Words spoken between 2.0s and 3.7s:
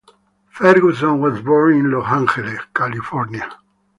Angeles, California.